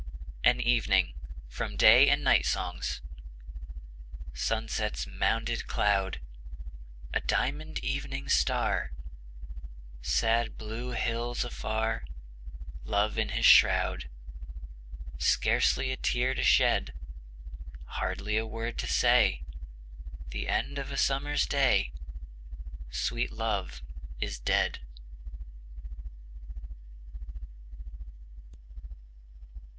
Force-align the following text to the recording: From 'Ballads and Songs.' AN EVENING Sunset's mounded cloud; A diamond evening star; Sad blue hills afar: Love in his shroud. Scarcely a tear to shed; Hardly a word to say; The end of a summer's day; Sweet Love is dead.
From 0.01 0.57
'Ballads 1.77 2.09
and 2.09 2.43
Songs.' 2.43 3.01
AN 3.03 3.05
EVENING 3.05 3.09
Sunset's 4.33 5.05
mounded 5.05 5.67
cloud; 5.67 6.19
A 7.13 7.19
diamond 7.21 7.77
evening 7.85 8.27
star; 8.27 8.93
Sad 10.01 10.57
blue 10.57 10.93
hills 10.93 11.43
afar: 11.45 12.05
Love 12.83 13.19
in 13.19 13.29
his 13.29 13.45
shroud. 13.45 14.09
Scarcely 15.19 15.91
a 15.91 15.97
tear 15.97 16.33
to 16.33 16.41
shed; 16.41 16.93
Hardly 17.85 18.37
a 18.37 18.47
word 18.47 18.79
to 18.79 18.87
say; 18.87 19.43
The 20.29 20.47
end 20.47 20.79
of 20.79 20.91
a 20.91 20.97
summer's 20.97 21.45
day; 21.45 21.91
Sweet 22.89 23.31
Love 23.31 23.81
is 24.19 24.39
dead. 24.39 24.79